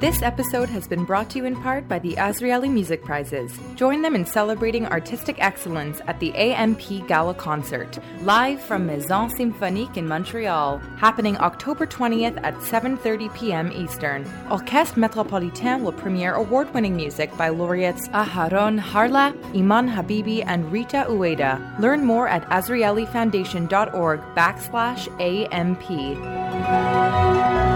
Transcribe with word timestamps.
This 0.00 0.22
episode 0.22 0.70
has 0.70 0.88
been 0.88 1.04
brought 1.04 1.28
to 1.28 1.36
you 1.36 1.44
in 1.44 1.54
part 1.54 1.86
by 1.86 1.98
the 1.98 2.14
Azrieli 2.14 2.72
Music 2.72 3.04
Prizes. 3.04 3.52
Join 3.74 4.00
them 4.00 4.14
in 4.14 4.24
celebrating 4.24 4.86
artistic 4.86 5.36
excellence 5.44 6.00
at 6.06 6.18
the 6.20 6.34
AMP 6.34 7.06
Gala 7.06 7.34
Concert, 7.34 7.98
live 8.22 8.62
from 8.62 8.86
Maison 8.86 9.28
Symphonique 9.28 9.98
in 9.98 10.08
Montreal, 10.08 10.78
happening 10.96 11.36
October 11.36 11.86
20th 11.86 12.40
at 12.42 12.54
7:30 12.54 13.34
p.m. 13.34 13.70
Eastern. 13.72 14.24
Orchestre 14.50 14.98
Metropolitain 14.98 15.82
will 15.82 15.92
premiere 15.92 16.32
award-winning 16.32 16.96
music 16.96 17.36
by 17.36 17.50
laureates 17.50 18.08
Aharon 18.08 18.80
Harlap, 18.80 19.36
Iman 19.54 19.86
Habibi, 19.86 20.42
and 20.46 20.72
Rita 20.72 21.04
Ueda. 21.10 21.78
Learn 21.78 22.06
more 22.06 22.26
at 22.26 22.48
azrielifoundation.org 22.48 24.20
backslash 24.34 25.08
AMP. 25.20 27.69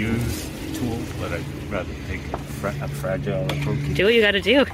I 0.00 0.02
could 0.02 0.22
use 0.22 0.50
tools, 0.78 1.12
but 1.20 1.32
I'd 1.32 1.44
rather 1.70 1.92
take 2.08 2.20
a, 2.32 2.38
fra- 2.38 2.74
a 2.80 2.88
fragile 2.88 3.44
approach. 3.44 3.94
Do 3.94 4.04
what 4.04 4.14
you 4.14 4.22
gotta 4.22 4.40
do. 4.40 4.64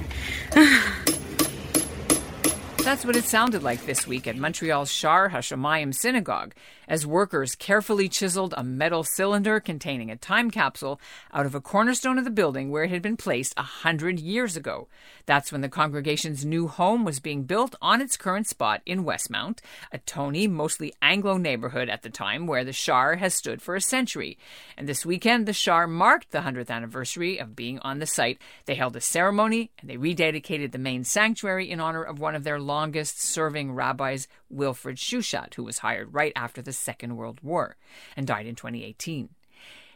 That's 2.83 3.03
what 3.03 3.17
it 3.17 3.25
sounded 3.25 3.63
like 3.63 3.85
this 3.85 4.07
week 4.07 4.27
at 4.27 4.37
Montreal's 4.37 4.89
Shaar 4.89 5.29
Hashomayim 5.29 5.93
Synagogue 5.93 6.53
as 6.87 7.05
workers 7.05 7.55
carefully 7.55 8.07
chiseled 8.07 8.53
a 8.57 8.63
metal 8.63 9.03
cylinder 9.03 9.59
containing 9.59 10.09
a 10.09 10.15
time 10.15 10.49
capsule 10.49 10.99
out 11.33 11.45
of 11.45 11.55
a 11.55 11.61
cornerstone 11.61 12.17
of 12.17 12.23
the 12.23 12.31
building 12.31 12.71
where 12.71 12.83
it 12.83 12.89
had 12.89 13.01
been 13.01 13.17
placed 13.17 13.53
a 13.57 13.63
hundred 13.63 14.19
years 14.19 14.55
ago. 14.55 14.87
That's 15.25 15.51
when 15.51 15.61
the 15.61 15.69
congregation's 15.69 16.45
new 16.45 16.67
home 16.67 17.03
was 17.03 17.19
being 17.19 17.43
built 17.43 17.75
on 17.81 18.01
its 18.01 18.15
current 18.15 18.47
spot 18.47 18.81
in 18.85 19.03
Westmount, 19.03 19.59
a 19.91 19.97
Tony, 19.97 20.47
mostly 20.47 20.93
Anglo 21.01 21.37
neighborhood 21.37 21.89
at 21.89 22.01
the 22.01 22.09
time 22.09 22.47
where 22.47 22.63
the 22.63 22.71
Shaar 22.71 23.15
has 23.15 23.33
stood 23.33 23.61
for 23.61 23.75
a 23.75 23.81
century. 23.81 24.37
And 24.77 24.87
this 24.87 25.05
weekend, 25.05 25.45
the 25.45 25.53
Shaar 25.53 25.87
marked 25.87 26.31
the 26.31 26.39
100th 26.39 26.69
anniversary 26.69 27.37
of 27.37 27.55
being 27.55 27.79
on 27.79 27.99
the 27.99 28.05
site. 28.05 28.39
They 28.65 28.75
held 28.75 28.95
a 28.95 29.01
ceremony 29.01 29.71
and 29.79 29.89
they 29.89 29.97
rededicated 29.97 30.71
the 30.71 30.77
main 30.77 31.03
sanctuary 31.03 31.69
in 31.69 31.79
honor 31.79 32.03
of 32.03 32.19
one 32.19 32.35
of 32.35 32.43
their 32.43 32.59
longest 32.59 33.21
serving 33.21 33.73
rabbis, 33.73 34.27
Wilfred 34.49 34.97
Shuchat, 34.97 35.55
who 35.55 35.63
was 35.63 35.79
hired 35.79 36.13
right 36.13 36.31
after 36.35 36.61
the 36.61 36.71
Second 36.77 37.17
World 37.17 37.39
War 37.43 37.75
and 38.15 38.27
died 38.27 38.47
in 38.47 38.55
2018. 38.55 39.29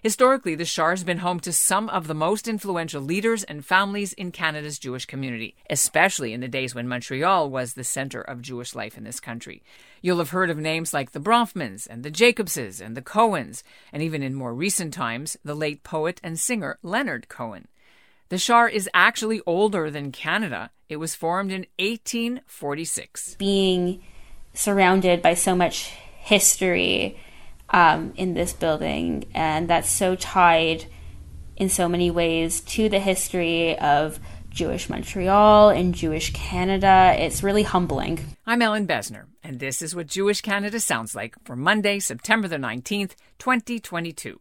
Historically, 0.02 0.56
the 0.56 0.66
Shaar 0.66 0.90
has 0.90 1.04
been 1.04 1.20
home 1.20 1.40
to 1.42 1.54
some 1.54 1.88
of 1.90 2.08
the 2.08 2.16
most 2.16 2.48
influential 2.48 3.04
leaders 3.04 3.44
and 3.44 3.64
families 3.64 4.14
in 4.14 4.32
Canada's 4.32 4.80
Jewish 4.80 5.06
community, 5.06 5.56
especially 5.70 6.34
in 6.34 6.42
the 6.42 6.48
days 6.48 6.74
when 6.74 6.88
Montreal 6.88 7.52
was 7.52 7.76
the 7.76 7.84
center 7.84 8.20
of 8.20 8.42
Jewish 8.42 8.74
life 8.74 8.98
in 8.98 9.04
this 9.04 9.20
country. 9.20 9.62
You'll 10.02 10.18
have 10.18 10.32
heard 10.32 10.50
of 10.50 10.58
names 10.58 10.92
like 10.92 11.12
the 11.12 11.20
Bronfmans 11.20 11.88
and 11.88 12.02
the 12.02 12.10
Jacobses 12.10 12.82
and 12.82 12.98
the 12.98 13.04
Cohens, 13.04 13.62
and 13.94 14.02
even 14.02 14.24
in 14.24 14.34
more 14.34 14.56
recent 14.56 14.92
times, 14.92 15.38
the 15.46 15.54
late 15.54 15.84
poet 15.84 16.20
and 16.24 16.40
singer 16.40 16.80
Leonard 16.82 17.30
Cohen. 17.30 17.68
The 18.30 18.40
Shaar 18.40 18.68
is 18.68 18.90
actually 18.96 19.42
older 19.46 19.92
than 19.92 20.12
Canada. 20.12 20.72
It 20.90 20.96
was 20.96 21.14
formed 21.14 21.52
in 21.52 21.68
1846. 21.78 23.36
Being 23.36 24.02
surrounded 24.56 25.22
by 25.22 25.36
so 25.36 25.56
much 25.56 25.94
history 26.22 27.18
um, 27.70 28.14
in 28.16 28.34
this 28.34 28.54
building, 28.54 29.26
and 29.34 29.70
that's 29.70 29.90
so 29.90 30.16
tied 30.16 30.86
in 31.58 31.70
so 31.70 31.88
many 31.88 32.10
ways 32.10 32.62
to 32.62 32.90
the 32.90 33.00
history 33.00 33.78
of 33.80 34.20
Jewish 34.50 34.90
Montreal 34.90 35.70
and 35.70 35.96
Jewish 35.96 36.34
Canada. 36.34 37.16
It's 37.18 37.44
really 37.44 37.64
humbling. 37.64 38.20
I'm 38.46 38.62
Ellin 38.62 38.88
Bessner, 38.88 39.26
and 39.44 39.60
this 39.60 39.82
is 39.82 39.96
what 39.96 40.08
Jewish 40.08 40.42
Canada 40.42 40.80
sounds 40.80 41.16
like 41.16 41.36
for 41.44 41.56
Monday, 41.56 42.00
September 42.00 42.48
the 42.48 42.58
19th, 42.58 43.16
2022. 43.40 44.40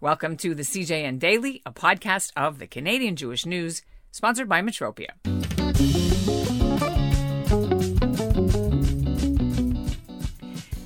Welcome 0.00 0.36
to 0.38 0.54
the 0.54 0.62
CJN 0.62 1.18
Daily, 1.18 1.62
a 1.66 1.72
podcast 1.72 2.32
of 2.36 2.58
the 2.58 2.66
Canadian 2.66 3.16
Jewish 3.16 3.44
News, 3.44 3.82
sponsored 4.10 4.48
by 4.48 4.62
Metropia. 4.62 5.59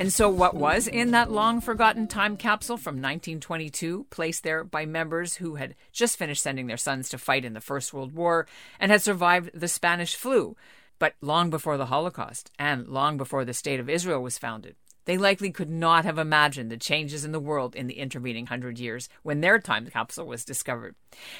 And 0.04 0.12
so, 0.12 0.28
what 0.28 0.54
was 0.54 0.86
in 0.86 1.12
that 1.12 1.32
long 1.32 1.62
forgotten 1.62 2.06
time 2.06 2.36
capsule 2.36 2.76
from 2.76 2.96
1922, 2.96 4.04
placed 4.10 4.42
there 4.42 4.62
by 4.62 4.84
members 4.84 5.36
who 5.36 5.54
had 5.54 5.74
just 5.92 6.18
finished 6.18 6.42
sending 6.42 6.66
their 6.66 6.76
sons 6.76 7.08
to 7.08 7.16
fight 7.16 7.42
in 7.42 7.54
the 7.54 7.60
First 7.62 7.94
World 7.94 8.12
War 8.12 8.46
and 8.78 8.92
had 8.92 9.00
survived 9.00 9.52
the 9.54 9.66
Spanish 9.66 10.14
flu, 10.14 10.58
but 10.98 11.14
long 11.22 11.48
before 11.48 11.78
the 11.78 11.86
Holocaust 11.86 12.50
and 12.58 12.86
long 12.86 13.16
before 13.16 13.46
the 13.46 13.54
State 13.54 13.80
of 13.80 13.88
Israel 13.88 14.22
was 14.22 14.36
founded? 14.36 14.76
They 15.04 15.18
likely 15.18 15.50
could 15.50 15.70
not 15.70 16.04
have 16.04 16.18
imagined 16.18 16.70
the 16.70 16.76
changes 16.76 17.24
in 17.24 17.32
the 17.32 17.40
world 17.40 17.74
in 17.74 17.86
the 17.86 17.98
intervening 17.98 18.46
hundred 18.46 18.78
years 18.78 19.08
when 19.22 19.40
their 19.40 19.58
time 19.58 19.86
capsule 19.86 20.26
was 20.26 20.44
discovered. 20.44 20.94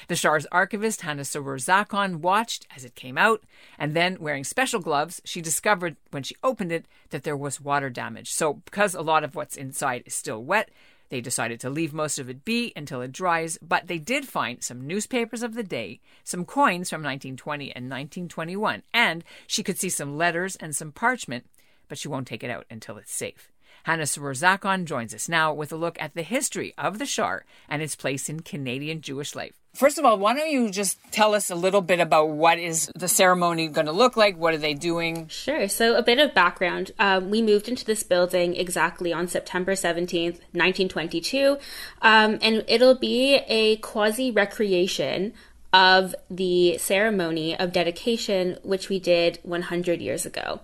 The 0.07 0.15
Shaar's 0.15 0.45
archivist, 0.51 1.01
Hannah 1.01 1.23
Srour-Zackon, 1.23 2.17
watched 2.17 2.67
as 2.75 2.85
it 2.85 2.95
came 2.95 3.17
out, 3.17 3.43
and 3.79 3.95
then, 3.95 4.17
wearing 4.19 4.43
special 4.43 4.79
gloves, 4.79 5.21
she 5.25 5.41
discovered 5.41 5.97
when 6.11 6.23
she 6.23 6.35
opened 6.43 6.71
it 6.71 6.85
that 7.09 7.23
there 7.23 7.35
was 7.35 7.59
water 7.59 7.89
damage. 7.89 8.31
So, 8.31 8.53
because 8.53 8.93
a 8.93 9.01
lot 9.01 9.23
of 9.23 9.35
what's 9.35 9.57
inside 9.57 10.03
is 10.05 10.13
still 10.13 10.43
wet, 10.43 10.69
they 11.09 11.21
decided 11.21 11.59
to 11.59 11.69
leave 11.69 11.93
most 11.93 12.19
of 12.19 12.29
it 12.29 12.45
be 12.45 12.73
until 12.75 13.01
it 13.01 13.11
dries, 13.11 13.57
but 13.61 13.87
they 13.87 13.99
did 13.99 14.27
find 14.27 14.63
some 14.63 14.87
newspapers 14.87 15.43
of 15.43 15.53
the 15.53 15.63
day, 15.63 15.99
some 16.23 16.45
coins 16.45 16.89
from 16.89 17.01
1920 17.01 17.65
and 17.75 17.85
1921, 17.85 18.83
and 18.93 19.23
she 19.47 19.63
could 19.63 19.79
see 19.79 19.89
some 19.89 20.17
letters 20.17 20.55
and 20.55 20.75
some 20.75 20.91
parchment, 20.91 21.45
but 21.87 21.97
she 21.97 22.07
won't 22.07 22.27
take 22.27 22.43
it 22.43 22.49
out 22.49 22.65
until 22.69 22.97
it's 22.97 23.13
safe. 23.13 23.51
Hannah 23.85 24.05
Zackon 24.05 24.85
joins 24.85 25.13
us 25.13 25.29
now 25.29 25.53
with 25.53 25.71
a 25.71 25.75
look 25.75 25.95
at 26.01 26.15
the 26.15 26.23
history 26.23 26.73
of 26.75 26.97
the 26.97 27.05
Shaar 27.05 27.45
and 27.69 27.83
its 27.83 27.95
place 27.95 28.29
in 28.29 28.39
Canadian 28.39 28.99
Jewish 28.99 29.35
life. 29.35 29.53
First 29.75 29.99
of 29.99 30.05
all, 30.05 30.17
why 30.17 30.33
don't 30.33 30.49
you 30.49 30.71
just 30.71 30.97
tell 31.11 31.35
us 31.35 31.51
a 31.51 31.55
little 31.55 31.81
bit 31.81 31.99
about 31.99 32.29
what 32.29 32.57
is 32.57 32.89
the 32.95 33.07
ceremony 33.07 33.67
going 33.67 33.85
to 33.85 33.91
look 33.91 34.17
like? 34.17 34.37
What 34.37 34.55
are 34.55 34.57
they 34.57 34.73
doing? 34.73 35.27
Sure. 35.27 35.67
So, 35.67 35.95
a 35.95 36.01
bit 36.01 36.17
of 36.17 36.33
background. 36.33 36.93
Um, 36.97 37.29
we 37.29 37.43
moved 37.43 37.69
into 37.69 37.85
this 37.85 38.01
building 38.01 38.55
exactly 38.55 39.13
on 39.13 39.27
September 39.27 39.73
17th, 39.73 40.39
1922, 40.53 41.59
um, 42.01 42.39
and 42.41 42.63
it'll 42.67 42.97
be 42.97 43.35
a 43.47 43.75
quasi 43.77 44.31
recreation 44.31 45.31
of 45.71 46.15
the 46.27 46.79
ceremony 46.79 47.55
of 47.55 47.71
dedication, 47.71 48.57
which 48.63 48.89
we 48.89 48.99
did 48.99 49.37
100 49.43 50.01
years 50.01 50.25
ago. 50.25 50.61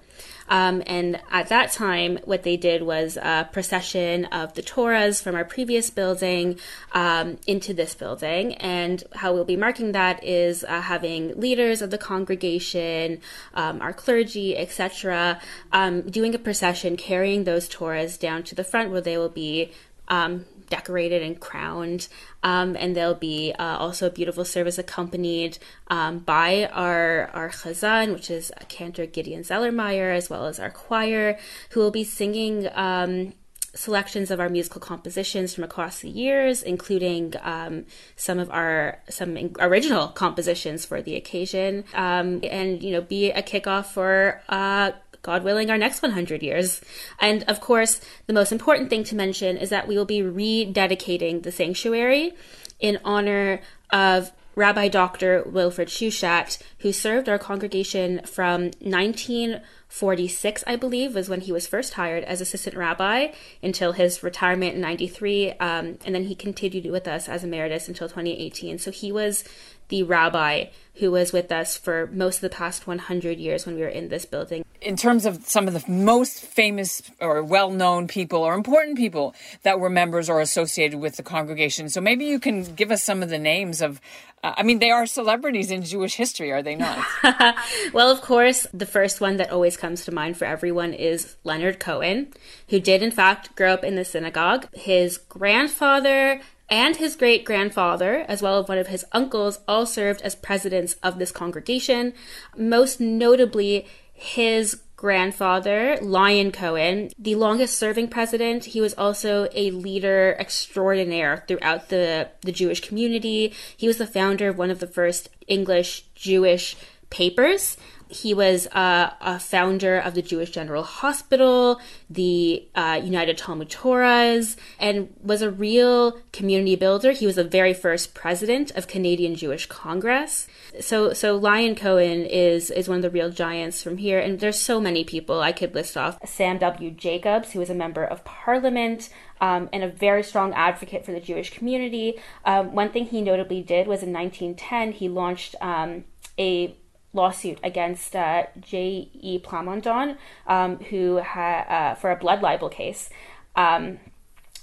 Um, 0.52 0.84
and 0.86 1.20
at 1.32 1.48
that 1.48 1.72
time, 1.72 2.20
what 2.26 2.44
they 2.44 2.58
did 2.58 2.84
was 2.84 3.16
a 3.16 3.50
procession 3.54 4.26
of 4.26 4.54
the 4.54 4.62
Torahs 4.62 5.24
from 5.24 5.34
our 5.34 5.46
previous 5.46 5.90
building 5.90 6.60
um, 6.92 7.38
into 7.48 7.74
this 7.74 7.96
building. 7.96 8.56
And 8.56 9.02
how 9.14 9.34
we'll 9.34 9.46
be 9.46 9.56
marking 9.56 9.94
that 9.94 10.22
is 10.24 10.66
uh, 10.66 10.82
having 10.82 11.40
leaders 11.40 11.82
of 11.82 11.90
the 11.90 11.98
congregation, 11.98 13.22
um, 13.54 13.82
our 13.82 13.94
clergy, 13.94 14.58
etc., 14.58 15.40
um, 15.72 16.02
doing 16.02 16.36
a 16.36 16.40
procession 16.40 16.98
carrying 16.98 17.46
those 17.46 17.70
Torahs 17.70 18.20
down 18.20 18.44
to 18.44 18.54
the 18.54 18.66
front 18.66 18.92
where 18.92 19.00
they 19.00 19.18
will 19.18 19.30
be 19.30 19.72
um, 20.10 20.46
decorated 20.72 21.22
and 21.22 21.40
crowned. 21.40 22.08
Um, 22.42 22.76
and 22.80 22.96
there'll 22.96 23.14
be 23.14 23.54
uh, 23.60 23.78
also 23.78 24.08
a 24.08 24.10
beautiful 24.10 24.44
service 24.44 24.80
accompanied 24.80 25.60
um, 25.90 26.20
by 26.20 26.68
our, 26.74 27.28
our 27.34 27.50
chazan, 27.50 28.14
which 28.14 28.32
is 28.32 28.52
Cantor 28.70 29.06
Gideon 29.06 29.44
Zelermyer, 29.44 30.16
as 30.16 30.32
well 30.32 30.48
as 30.48 30.60
our 30.60 30.72
choir, 30.72 31.38
who 31.72 31.82
will 31.82 31.92
be 31.92 32.04
singing 32.04 32.68
um, 32.74 33.34
selections 33.74 34.32
of 34.32 34.40
our 34.40 34.50
musical 34.50 34.82
compositions 34.82 35.54
from 35.54 35.64
across 35.64 36.00
the 36.00 36.10
years, 36.10 36.64
including 36.64 37.34
um, 37.42 37.86
some 38.16 38.40
of 38.40 38.50
our 38.50 39.00
some 39.10 39.38
original 39.60 40.08
compositions 40.08 40.86
for 40.86 41.02
the 41.02 41.16
occasion, 41.16 41.84
um, 41.94 42.40
and 42.44 42.82
you 42.82 42.92
know, 42.92 43.02
be 43.02 43.32
a 43.32 43.44
kickoff 43.44 43.86
for. 43.86 44.42
Uh, 44.50 44.92
God 45.22 45.44
willing, 45.44 45.70
our 45.70 45.78
next 45.78 46.02
100 46.02 46.42
years. 46.42 46.82
And 47.20 47.44
of 47.44 47.62
course, 47.62 48.02
the 48.28 48.34
most 48.34 48.52
important 48.52 48.90
thing 48.90 49.04
to 49.06 49.16
mention 49.16 49.58
is 49.58 49.70
that 49.70 49.88
we 49.88 49.98
will 49.98 50.06
be 50.06 50.22
rededicating 50.22 51.44
the 51.44 51.52
sanctuary 51.52 52.34
in 52.80 53.00
honor 53.06 53.62
of 53.92 54.32
Rabbi 54.56 54.90
Dr. 54.90 55.44
Wilfred 55.44 55.88
Shuchat, 55.88 56.62
who 56.80 56.92
served 56.92 57.30
our 57.30 57.40
congregation 57.40 58.20
from 58.26 58.64
1946, 58.82 60.64
I 60.68 60.76
believe, 60.76 61.16
was 61.16 61.30
when 61.30 61.42
he 61.42 61.54
was 61.54 61.68
first 61.68 61.94
hired 61.94 62.26
as 62.26 62.42
assistant 62.42 62.76
rabbi 62.76 63.28
until 63.64 63.94
his 63.94 64.22
retirement 64.22 64.76
in 64.76 64.82
93. 64.82 65.52
Um, 65.54 65.98
and 66.06 66.14
then 66.14 66.26
he 66.26 66.36
continued 66.36 66.92
with 66.92 67.08
us 67.08 67.30
as 67.30 67.46
emeritus 67.46 67.88
until 67.88 68.10
2018. 68.10 68.78
So 68.78 68.92
he 68.92 69.12
was 69.12 69.46
the 69.88 70.04
rabbi 70.04 70.66
who 70.96 71.12
was 71.12 71.32
with 71.32 71.52
us 71.52 71.78
for 71.78 72.10
most 72.12 72.36
of 72.38 72.42
the 72.42 72.50
past 72.50 72.88
100 72.88 73.38
years 73.38 73.66
when 73.66 73.76
we 73.76 73.82
were 73.82 73.88
in 73.88 74.10
this 74.10 74.26
building. 74.26 74.66
In 74.82 74.98
terms 74.98 75.26
of 75.26 75.46
some 75.46 75.68
of 75.68 75.74
the 75.74 75.92
most 75.92 76.40
famous 76.40 77.02
or 77.20 77.44
well-known 77.44 78.08
people 78.08 78.42
or 78.42 78.56
important 78.56 78.98
people 78.98 79.36
that 79.64 79.80
were 79.80 79.90
members 79.90 80.30
or 80.30 80.42
associated 80.42 81.00
with 81.00 81.18
the 81.18 81.24
congregation. 81.24 81.88
So 81.90 82.02
maybe 82.02 82.26
you 82.26 82.40
can 82.40 82.64
give 82.76 82.92
us 82.92 83.04
some 83.04 83.22
of 83.22 83.30
the 83.30 83.40
names 83.40 83.82
of 83.82 84.02
uh, 84.44 84.54
I 84.58 84.64
mean, 84.64 84.80
they 84.80 84.92
are 84.92 85.06
celebrities 85.06 85.70
in 85.70 85.84
Jewish 85.84 86.16
history, 86.16 86.52
are 86.52 86.64
they 86.64 86.76
not? 86.76 87.06
well, 87.94 88.10
of 88.10 88.22
course, 88.22 88.66
the 88.74 88.86
first 88.86 89.22
one 89.22 89.38
that 89.38 89.52
always 89.52 89.78
comes 89.78 90.04
to 90.06 90.12
mind 90.12 90.38
for 90.38 90.46
everyone 90.46 90.94
is 90.94 91.36
Leonard 91.44 91.80
Cohen, 91.80 92.34
who 92.70 92.80
did, 92.80 93.04
in 93.04 93.12
fact, 93.12 93.56
grow 93.56 93.74
up 93.74 93.84
in 93.84 93.96
the 93.96 94.06
synagogue. 94.06 94.68
His 94.74 95.18
grandfather 95.18 96.42
and 96.70 96.96
his 96.96 97.16
great 97.16 97.44
grandfather, 97.46 98.26
as 98.28 98.42
well 98.42 98.60
as 98.60 98.68
one 98.68 98.78
of 98.78 98.88
his 98.88 99.06
uncles, 99.12 99.60
all 99.68 99.86
served 99.86 100.22
as 100.22 100.36
presidents 100.36 100.96
of 101.04 101.20
this 101.20 101.32
congregation. 101.32 102.14
Most 102.58 103.00
notably, 103.00 103.86
his 104.22 104.80
grandfather, 104.98 105.98
Lyon 106.00 106.52
Cohen, 106.52 107.10
the 107.18 107.34
longest 107.34 107.80
serving 107.80 108.08
president. 108.08 108.66
He 108.66 108.80
was 108.80 108.94
also 108.94 109.48
a 109.56 109.72
leader 109.72 110.38
extraordinaire 110.40 111.44
throughout 111.48 111.90
the, 111.90 112.30
the 112.42 112.52
Jewish 112.52 112.82
community. 112.88 113.52
He 113.76 113.88
was 113.88 113.98
the 113.98 114.06
founder 114.06 114.50
of 114.50 114.60
one 114.60 114.70
of 114.70 114.80
the 114.80 114.86
first 114.86 115.30
English 115.48 116.06
Jewish 116.14 116.78
papers. 117.10 117.78
He 118.12 118.34
was 118.34 118.68
uh, 118.68 119.12
a 119.22 119.40
founder 119.40 119.98
of 119.98 120.16
the 120.16 120.22
Jewish 120.22 120.52
General 120.52 120.84
Hospital, 120.84 121.80
the 122.10 122.68
uh, 122.76 123.00
United 123.02 123.38
Talmud 123.38 123.70
Torahs, 123.70 124.58
and 124.80 125.14
was 125.24 125.42
a 125.42 125.50
real 125.50 126.20
community 126.34 126.76
builder. 126.76 127.14
He 127.14 127.26
was 127.26 127.36
the 127.38 127.46
very 127.46 127.74
first 127.74 128.14
president 128.14 128.72
of 128.72 128.88
Canadian 128.88 129.36
Jewish 129.36 129.66
Congress. 129.68 130.48
So, 130.82 131.14
so 131.14 131.38
Lyon 131.38 131.74
Cohen 131.76 132.26
is 132.26 132.70
is 132.70 132.90
one 132.90 132.98
of 132.98 133.02
the 133.02 133.10
real 133.10 133.30
giants 133.30 133.82
from 133.82 133.98
here, 133.98 134.20
and 134.20 134.40
there's 134.40 134.60
so 134.60 134.82
many 134.82 135.06
people 135.06 135.40
I 135.40 135.54
could 135.54 135.74
list 135.74 135.96
off. 135.96 136.18
Sam 136.26 136.58
W. 136.58 136.92
Jacobs, 136.92 137.52
who 137.52 137.60
was 137.60 137.70
a 137.70 137.76
member 137.76 138.04
of 138.04 138.26
Parliament. 138.26 139.10
Um, 139.40 139.70
and 139.74 139.84
a 139.84 139.88
very 139.88 140.22
strong 140.22 140.54
advocate 140.54 141.04
for 141.04 141.14
the 141.14 141.20
Jewish 141.20 141.50
community. 141.50 142.22
Um, 142.46 142.76
one 142.76 142.92
thing 142.92 143.08
he 143.08 143.24
notably 143.24 143.64
did 143.64 143.88
was 143.88 144.04
in 144.04 144.14
1910, 144.14 144.92
he 144.92 145.10
launched 145.10 145.56
um, 145.62 146.04
a 146.38 146.78
lawsuit 147.14 147.60
against 147.64 148.16
uh, 148.16 148.44
J.E. 148.60 149.40
Plamondon, 149.40 150.18
um, 150.48 150.78
who 150.78 151.18
had 151.18 151.64
uh, 151.68 151.96
for 151.96 152.12
a 152.12 152.16
blood 152.16 152.42
libel 152.42 152.70
case, 152.70 153.10
um, 153.56 154.00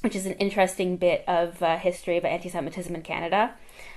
which 0.02 0.16
is 0.16 0.26
an 0.26 0.34
interesting 0.34 0.96
bit 0.96 1.24
of 1.26 1.62
uh, 1.62 1.76
history 1.76 2.16
of 2.16 2.24
anti-Semitism 2.24 2.94
in 2.94 3.02
Canada. 3.02 3.54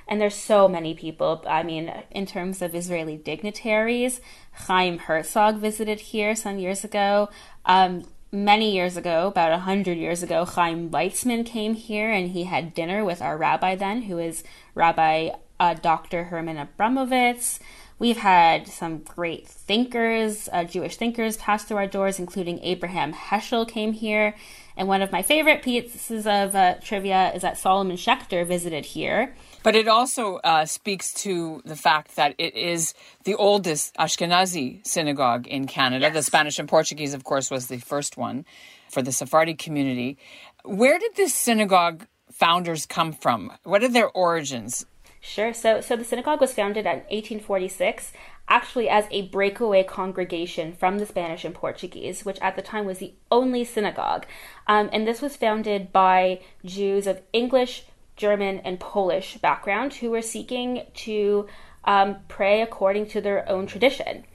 And 0.08 0.20
there's 0.20 0.36
so 0.36 0.68
many 0.68 0.94
people. 0.94 1.44
I 1.48 1.64
mean, 1.64 1.94
in 2.12 2.26
terms 2.26 2.62
of 2.62 2.76
Israeli 2.76 3.18
dignitaries, 3.18 4.20
Chaim 4.68 4.98
Herzog 4.98 5.58
visited 5.58 6.00
here 6.00 6.36
some 6.36 6.60
years 6.60 6.84
ago. 6.84 7.30
Um, 7.66 8.06
many 8.32 8.74
years 8.74 8.98
ago, 8.98 9.28
about 9.28 9.52
a 9.52 9.60
hundred 9.60 9.98
years 9.98 10.24
ago, 10.24 10.46
Chaim 10.46 10.90
Weizmann 10.90 11.46
came 11.46 11.76
here 11.76 12.10
and 12.10 12.32
he 12.32 12.44
had 12.44 12.74
dinner 12.74 13.06
with 13.06 13.22
our 13.22 13.38
rabbi 13.38 13.76
then, 13.76 14.04
who 14.04 14.18
is 14.18 14.44
Rabbi 14.74 15.30
uh, 15.60 15.76
Dr. 15.76 16.26
Herman 16.26 16.58
Abramovitz. 16.58 17.60
We've 18.02 18.18
had 18.18 18.68
some 18.68 19.04
great 19.04 19.48
thinkers, 19.48 20.50
uh, 20.52 20.64
Jewish 20.64 20.96
thinkers, 20.96 21.38
pass 21.38 21.66
through 21.66 21.78
our 21.78 21.86
doors, 21.86 22.18
including 22.18 22.58
Abraham 22.64 23.14
Heschel 23.14 23.68
came 23.68 23.94
here. 23.94 24.34
And 24.76 24.88
one 24.88 25.04
of 25.04 25.12
my 25.12 25.22
favorite 25.22 25.62
pieces 25.62 26.26
of 26.26 26.56
uh, 26.56 26.78
trivia 26.82 27.32
is 27.36 27.44
that 27.44 27.60
Solomon 27.60 27.98
Schechter 27.98 28.44
visited 28.44 28.86
here. 28.86 29.36
But 29.62 29.76
it 29.76 29.88
also 29.88 30.38
uh, 30.38 30.66
speaks 30.66 31.14
to 31.26 31.62
the 31.64 31.76
fact 31.76 32.16
that 32.16 32.34
it 32.40 32.56
is 32.56 32.96
the 33.26 33.36
oldest 33.36 33.94
Ashkenazi 33.98 34.84
synagogue 34.84 35.46
in 35.46 35.68
Canada. 35.68 36.06
Yes. 36.06 36.16
The 36.16 36.24
Spanish 36.24 36.58
and 36.58 36.68
Portuguese, 36.68 37.14
of 37.14 37.24
course, 37.24 37.52
was 37.52 37.68
the 37.68 37.78
first 37.78 38.18
one 38.18 38.46
for 38.90 39.04
the 39.04 39.12
Sephardi 39.12 39.54
community. 39.54 40.18
Where 40.66 40.98
did 40.98 41.16
this 41.18 41.36
synagogue 41.36 42.08
founders 42.32 42.88
come 42.88 43.14
from? 43.14 43.52
What 43.62 43.84
are 43.84 43.90
their 43.90 44.10
origins? 44.10 44.88
Sure. 45.24 45.54
So, 45.54 45.82
so 45.82 45.96
the 45.96 46.04
synagogue 46.04 46.42
was 46.42 46.54
founded 46.54 46.86
in 46.86 47.04
1846, 47.10 48.12
actually 48.50 48.90
as 48.90 49.06
a 49.12 49.28
breakaway 49.28 49.84
congregation 49.84 50.74
from 50.74 50.98
the 50.98 51.06
Spanish 51.06 51.46
and 51.46 51.54
Portuguese, 51.54 52.26
which 52.26 52.40
at 52.42 52.56
the 52.56 52.62
time 52.64 52.86
was 52.86 52.98
the 52.98 53.14
only 53.30 53.64
synagogue. 53.64 54.26
Um, 54.66 54.90
and 54.92 55.08
this 55.08 55.22
was 55.22 55.38
founded 55.38 55.94
by 55.94 56.42
Jews 56.66 57.06
of 57.06 57.22
English, 57.34 57.86
German, 58.16 58.60
and 58.60 58.80
Polish 58.80 59.38
background 59.38 59.94
who 59.94 60.10
were 60.10 60.24
seeking 60.24 60.88
to 60.96 61.48
um, 61.86 62.18
pray 62.28 62.62
according 62.64 63.06
to 63.10 63.22
their 63.22 63.48
own 63.48 63.68
tradition. 63.68 64.26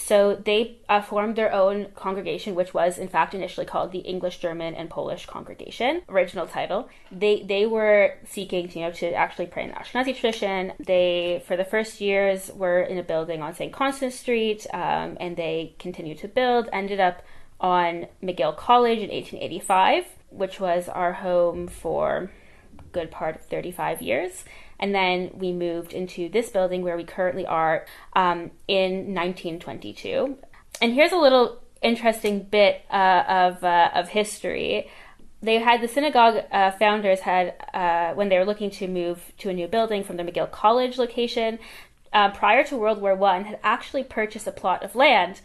So 0.00 0.34
they 0.34 0.78
uh, 0.88 1.02
formed 1.02 1.36
their 1.36 1.52
own 1.52 1.88
congregation, 1.94 2.54
which 2.54 2.72
was 2.72 2.98
in 2.98 3.08
fact 3.08 3.34
initially 3.34 3.66
called 3.66 3.92
the 3.92 3.98
English, 3.98 4.38
German, 4.38 4.74
and 4.74 4.88
Polish 4.88 5.26
Congregation. 5.26 6.02
Original 6.08 6.46
title. 6.46 6.88
They 7.12 7.42
they 7.42 7.66
were 7.66 8.14
seeking, 8.24 8.70
you 8.72 8.80
know, 8.80 8.92
to 8.92 9.12
actually 9.12 9.46
pray 9.46 9.64
in 9.64 9.68
the 9.70 9.76
Ashkenazi 9.76 10.16
tradition. 10.16 10.72
They, 10.80 11.42
for 11.46 11.56
the 11.56 11.64
first 11.64 12.00
years, 12.00 12.50
were 12.54 12.80
in 12.80 12.98
a 12.98 13.02
building 13.02 13.42
on 13.42 13.54
St. 13.54 13.72
Constant 13.72 14.12
Street, 14.12 14.66
um, 14.72 15.16
and 15.20 15.36
they 15.36 15.74
continued 15.78 16.18
to 16.18 16.28
build. 16.28 16.68
Ended 16.72 16.98
up 16.98 17.22
on 17.60 18.06
McGill 18.22 18.56
College 18.56 18.98
in 18.98 19.10
1885, 19.10 20.06
which 20.30 20.58
was 20.58 20.88
our 20.88 21.12
home 21.12 21.68
for 21.68 22.30
good 22.92 23.10
part 23.10 23.36
of 23.36 23.42
35 23.42 24.02
years. 24.02 24.44
And 24.80 24.94
then 24.94 25.30
we 25.34 25.52
moved 25.52 25.92
into 25.92 26.28
this 26.28 26.50
building 26.50 26.82
where 26.82 26.96
we 26.96 27.04
currently 27.04 27.46
are 27.46 27.86
um, 28.14 28.50
in 28.66 29.14
1922. 29.14 30.36
And 30.80 30.94
here's 30.94 31.12
a 31.12 31.18
little 31.18 31.60
interesting 31.82 32.42
bit 32.42 32.82
uh, 32.90 33.22
of, 33.28 33.62
uh, 33.62 33.90
of 33.94 34.08
history. 34.08 34.90
They 35.42 35.58
had 35.58 35.82
the 35.82 35.88
synagogue 35.88 36.44
uh, 36.50 36.70
founders 36.72 37.20
had, 37.20 37.54
uh, 37.72 38.14
when 38.14 38.30
they 38.30 38.38
were 38.38 38.44
looking 38.44 38.70
to 38.72 38.88
move 38.88 39.32
to 39.38 39.50
a 39.50 39.52
new 39.52 39.68
building 39.68 40.02
from 40.02 40.16
the 40.16 40.22
McGill 40.22 40.50
College 40.50 40.98
location, 40.98 41.58
uh, 42.12 42.30
prior 42.30 42.64
to 42.64 42.76
World 42.76 43.00
War 43.00 43.14
One, 43.14 43.44
had 43.44 43.60
actually 43.62 44.02
purchased 44.02 44.46
a 44.46 44.52
plot 44.52 44.82
of 44.82 44.94
land 44.94 45.40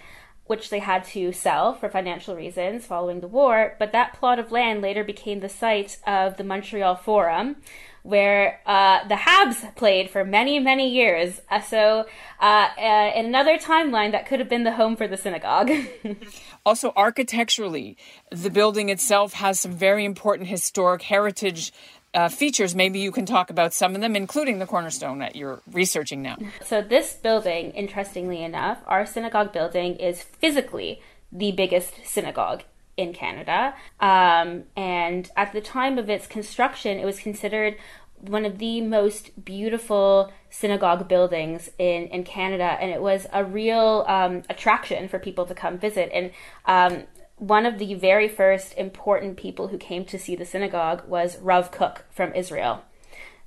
which 0.47 0.69
they 0.69 0.79
had 0.79 1.03
to 1.03 1.31
sell 1.31 1.73
for 1.73 1.89
financial 1.89 2.35
reasons 2.35 2.85
following 2.85 3.19
the 3.19 3.27
war. 3.27 3.75
But 3.79 3.91
that 3.93 4.13
plot 4.13 4.39
of 4.39 4.51
land 4.51 4.81
later 4.81 5.03
became 5.03 5.39
the 5.39 5.49
site 5.49 5.97
of 6.05 6.37
the 6.37 6.43
Montreal 6.43 6.95
Forum, 6.95 7.57
where 8.05 8.61
uh, 8.67 9.05
the 9.07 9.15
Habs 9.15 9.75
played 9.75 10.11
for 10.11 10.23
many, 10.23 10.59
many 10.59 10.87
years. 10.87 11.41
Uh, 11.49 11.59
so, 11.59 12.05
uh, 12.39 12.67
uh 12.77 13.11
in 13.15 13.25
another 13.25 13.57
timeline, 13.57 14.11
that 14.11 14.27
could 14.27 14.39
have 14.39 14.47
been 14.47 14.63
the 14.63 14.73
home 14.73 14.95
for 14.95 15.07
the 15.07 15.17
synagogue. 15.17 15.71
also, 16.65 16.93
architecturally, 16.95 17.97
the 18.29 18.51
building 18.51 18.89
itself 18.89 19.33
has 19.33 19.59
some 19.59 19.71
very 19.71 20.05
important 20.05 20.49
historic 20.49 21.01
heritage 21.01 21.73
uh, 22.13 22.29
features. 22.29 22.75
Maybe 22.75 22.99
you 22.99 23.11
can 23.11 23.25
talk 23.25 23.49
about 23.49 23.73
some 23.73 23.95
of 23.95 24.01
them, 24.01 24.15
including 24.15 24.59
the 24.59 24.67
cornerstone 24.67 25.17
that 25.17 25.35
you're 25.35 25.61
researching 25.71 26.21
now. 26.21 26.37
So, 26.63 26.83
this 26.83 27.13
building, 27.13 27.71
interestingly 27.71 28.43
enough, 28.43 28.83
our 28.85 29.07
synagogue 29.07 29.51
building 29.51 29.95
is 29.95 30.21
physically 30.21 31.01
the 31.31 31.51
biggest 31.53 32.05
synagogue 32.05 32.61
in 32.97 33.13
Canada. 33.13 33.73
Um, 33.99 34.63
and 34.75 35.29
at 35.35 35.53
the 35.53 35.61
time 35.61 35.97
of 35.97 36.09
its 36.09 36.27
construction, 36.27 36.97
it 36.97 37.05
was 37.05 37.19
considered 37.19 37.77
one 38.21 38.45
of 38.45 38.57
the 38.57 38.81
most 38.81 39.43
beautiful 39.43 40.31
synagogue 40.49 41.07
buildings 41.07 41.69
in, 41.77 42.07
in 42.07 42.23
Canada, 42.23 42.77
and 42.79 42.91
it 42.91 43.01
was 43.01 43.27
a 43.33 43.43
real 43.43 44.05
um, 44.07 44.43
attraction 44.49 45.07
for 45.07 45.19
people 45.19 45.45
to 45.45 45.53
come 45.53 45.77
visit. 45.77 46.09
And 46.13 46.31
um, 46.65 47.03
one 47.37 47.65
of 47.65 47.77
the 47.77 47.93
very 47.95 48.27
first 48.27 48.73
important 48.77 49.37
people 49.37 49.67
who 49.67 49.77
came 49.77 50.05
to 50.05 50.17
see 50.17 50.35
the 50.35 50.45
synagogue 50.45 51.05
was 51.07 51.37
Rav 51.39 51.71
Kook 51.71 52.05
from 52.09 52.33
Israel. 52.33 52.83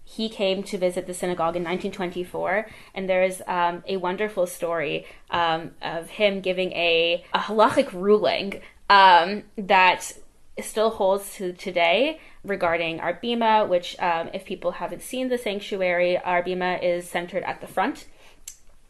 He 0.04 0.28
came 0.30 0.62
to 0.64 0.78
visit 0.78 1.06
the 1.06 1.12
synagogue 1.12 1.54
in 1.54 1.64
1924, 1.64 2.66
and 2.94 3.08
there's 3.08 3.42
um, 3.46 3.84
a 3.86 3.98
wonderful 3.98 4.46
story 4.46 5.06
um, 5.30 5.72
of 5.82 6.08
him 6.08 6.40
giving 6.40 6.72
a, 6.72 7.24
a 7.34 7.38
halachic 7.40 7.92
ruling 7.92 8.60
um, 8.88 9.44
that 9.56 10.12
still 10.60 10.90
holds 10.90 11.34
to 11.34 11.52
today 11.52 12.20
regarding 12.44 13.00
our 13.00 13.14
bima, 13.14 13.68
which, 13.68 13.98
um, 14.00 14.28
if 14.32 14.44
people 14.44 14.72
haven't 14.72 15.02
seen 15.02 15.28
the 15.28 15.38
sanctuary, 15.38 16.18
our 16.18 16.42
bima 16.42 16.82
is 16.82 17.08
centered 17.08 17.44
at 17.44 17.60
the 17.60 17.66
front, 17.66 18.06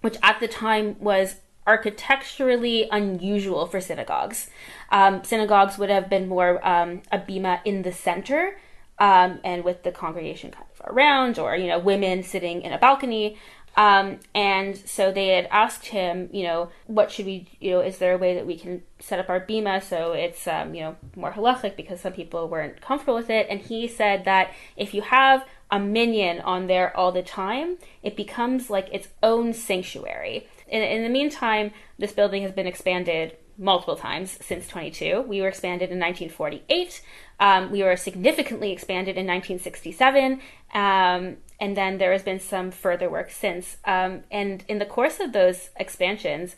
which 0.01 0.17
at 0.23 0.41
the 0.41 0.49
time 0.49 0.97
was 1.01 1.37
architecturally 1.67 2.89
unusual 2.91 3.67
for 3.67 3.81
synagogues. 3.81 4.49
Um, 4.91 5.23
synagogues 5.23 5.77
would 5.77 5.91
have 5.91 6.09
been 6.09 6.27
more 6.27 6.67
um, 6.67 7.03
a 7.13 7.19
bima 7.19 7.61
in 7.65 7.83
the 7.83 7.93
center, 7.93 8.59
um, 8.99 9.39
and 9.45 9.65
with 9.65 9.83
the 9.83 9.93
congregation 9.93 10.51
kind 10.51 10.67
of 10.75 10.93
around, 10.93 11.39
or 11.39 11.55
you 11.57 11.67
know, 11.67 11.79
women 11.79 12.23
sitting 12.23 12.63
in 12.63 12.73
a 12.73 12.79
balcony. 12.79 13.37
Um, 13.79 14.19
and 14.35 14.77
so 14.77 15.13
they 15.13 15.29
had 15.29 15.47
asked 15.53 15.87
him, 15.87 16.29
you 16.33 16.43
know, 16.43 16.71
what 16.89 17.13
should 17.13 17.27
we, 17.27 17.47
you 17.61 17.71
know, 17.71 17.81
is 17.81 17.99
there 17.99 18.13
a 18.13 18.19
way 18.19 18.35
that 18.35 18.45
we 18.45 18.59
can 18.59 18.83
set 18.99 19.21
up 19.21 19.29
our 19.29 19.39
bima 19.39 19.81
so 19.81 20.15
it's, 20.15 20.49
um, 20.49 20.75
you 20.75 20.81
know, 20.81 20.97
more 21.15 21.31
halachic 21.31 21.77
because 21.77 22.01
some 22.01 22.13
people 22.13 22.49
weren't 22.49 22.81
comfortable 22.81 23.15
with 23.15 23.31
it. 23.31 23.47
And 23.49 23.61
he 23.61 23.87
said 23.87 24.25
that 24.25 24.53
if 24.77 24.95
you 24.95 25.03
have 25.03 25.47
a 25.71 25.79
minyan 25.79 26.41
on 26.41 26.67
there 26.67 26.95
all 26.97 27.13
the 27.13 27.23
time, 27.23 27.79
it 28.03 28.17
becomes 28.17 28.69
like 28.69 28.89
its 28.91 29.07
own 29.23 29.53
sanctuary. 29.53 30.49
in, 30.67 30.83
in 30.83 31.05
the 31.05 31.09
meantime, 31.09 31.71
this 32.01 32.11
building 32.11 32.43
has 32.43 32.51
been 32.51 32.67
expanded 32.67 33.37
multiple 33.57 33.97
times 33.97 34.39
since 34.45 34.67
22. 34.67 35.23
We 35.23 35.41
were 35.41 35.49
expanded 35.49 35.91
in 35.91 36.01
1948. 36.01 37.01
Um, 37.39 37.71
we 37.71 37.85
were 37.85 37.97
significantly 37.97 38.73
expanded 38.73 39.17
in 39.17 39.27
1967. 39.27 40.41
Um, 40.75 41.37
and 41.61 41.77
then 41.77 41.99
there 41.99 42.13
has 42.13 42.23
been 42.23 42.41
some 42.41 42.71
further 42.71 43.11
work 43.11 43.31
since. 43.31 43.79
Um, 43.85 44.23
and 44.31 44.65
in 44.69 44.79
the 44.79 44.87
course 44.87 45.21
of 45.21 45.33
those 45.33 45.71
expansions, 45.77 46.57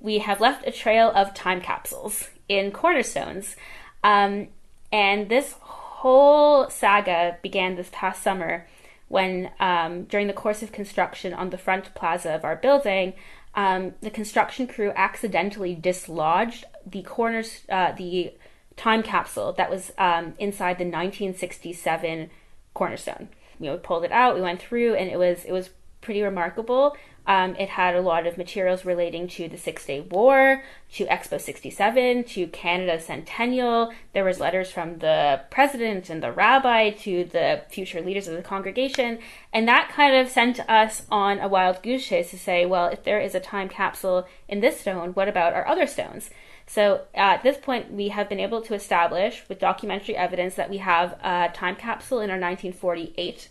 we 0.00 0.18
have 0.18 0.40
left 0.40 0.66
a 0.66 0.70
trail 0.70 1.10
of 1.14 1.34
time 1.34 1.60
capsules 1.60 2.28
in 2.48 2.70
cornerstones. 2.70 3.56
Um, 4.04 4.48
and 4.92 5.28
this 5.28 5.54
whole 5.60 6.70
saga 6.70 7.38
began 7.42 7.74
this 7.74 7.90
past 7.92 8.22
summer 8.22 8.66
when, 9.08 9.50
um, 9.60 10.04
during 10.04 10.26
the 10.26 10.32
course 10.32 10.62
of 10.62 10.72
construction 10.72 11.32
on 11.32 11.50
the 11.50 11.58
front 11.58 11.94
plaza 11.94 12.34
of 12.34 12.44
our 12.44 12.56
building, 12.56 13.14
um, 13.54 13.94
the 14.00 14.10
construction 14.10 14.66
crew 14.66 14.92
accidentally 14.94 15.74
dislodged 15.74 16.64
the 16.86 17.02
corners, 17.02 17.62
uh, 17.68 17.92
the 17.92 18.34
time 18.76 19.02
capsule 19.02 19.52
that 19.54 19.70
was 19.70 19.92
um, 19.96 20.34
inside 20.38 20.78
the 20.78 20.84
1967 20.84 22.30
cornerstone. 22.74 23.28
You 23.58 23.66
know, 23.66 23.72
we 23.74 23.78
pulled 23.78 24.04
it 24.04 24.12
out, 24.12 24.34
we 24.34 24.40
went 24.40 24.60
through, 24.60 24.94
and 24.94 25.10
it 25.10 25.18
was 25.18 25.44
it 25.44 25.52
was 25.52 25.70
pretty 26.00 26.22
remarkable. 26.22 26.96
Um, 27.26 27.56
it 27.56 27.70
had 27.70 27.96
a 27.96 28.00
lot 28.00 28.26
of 28.26 28.38
materials 28.38 28.84
relating 28.84 29.26
to 29.30 29.48
the 29.48 29.58
Six 29.58 29.84
Day 29.84 30.00
War, 30.00 30.62
to 30.92 31.06
Expo 31.06 31.40
67, 31.40 32.22
to 32.22 32.46
Canada's 32.46 33.06
centennial. 33.06 33.92
There 34.12 34.24
was 34.24 34.38
letters 34.38 34.70
from 34.70 34.98
the 34.98 35.40
president 35.50 36.08
and 36.08 36.22
the 36.22 36.30
rabbi 36.30 36.90
to 36.90 37.24
the 37.24 37.62
future 37.68 38.00
leaders 38.00 38.28
of 38.28 38.36
the 38.36 38.42
congregation, 38.42 39.18
and 39.52 39.66
that 39.66 39.90
kind 39.92 40.14
of 40.14 40.30
sent 40.30 40.60
us 40.70 41.02
on 41.10 41.40
a 41.40 41.48
wild 41.48 41.82
goose 41.82 42.06
chase 42.06 42.30
to 42.30 42.38
say, 42.38 42.64
well, 42.64 42.86
if 42.86 43.02
there 43.02 43.20
is 43.20 43.34
a 43.34 43.40
time 43.40 43.68
capsule 43.68 44.28
in 44.48 44.60
this 44.60 44.80
stone, 44.80 45.10
what 45.10 45.28
about 45.28 45.52
our 45.52 45.66
other 45.66 45.88
stones? 45.88 46.30
So 46.66 47.02
uh, 47.14 47.36
at 47.38 47.42
this 47.42 47.56
point, 47.56 47.92
we 47.92 48.08
have 48.08 48.28
been 48.28 48.40
able 48.40 48.60
to 48.62 48.74
establish 48.74 49.44
with 49.48 49.58
documentary 49.58 50.16
evidence 50.16 50.56
that 50.56 50.68
we 50.68 50.78
have 50.78 51.12
a 51.22 51.50
time 51.54 51.76
capsule 51.76 52.18
in 52.18 52.30
our 52.30 52.38
1948 52.38 53.48